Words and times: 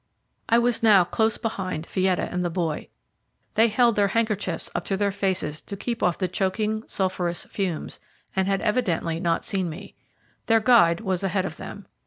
I 0.49 0.57
was 0.57 0.81
now 0.81 1.03
close 1.03 1.37
behind 1.37 1.85
Fietta 1.85 2.27
and 2.33 2.43
the 2.43 2.49
boy. 2.49 2.87
They 3.53 3.67
held 3.67 3.95
their 3.95 4.07
handkerchiefs 4.07 4.67
up 4.73 4.83
to 4.85 4.97
their 4.97 5.11
faces 5.11 5.61
to 5.61 5.77
keep 5.77 6.01
off 6.01 6.17
the 6.17 6.27
choking 6.27 6.83
sulphurous 6.87 7.45
fumes, 7.45 7.99
and 8.35 8.47
had 8.47 8.61
evidently 8.61 9.19
not 9.19 9.45
seen 9.45 9.69
me. 9.69 9.93
Their 10.47 10.59
guide 10.59 11.01
was 11.01 11.21
ahead 11.21 11.45
of 11.45 11.57
them. 11.57 11.85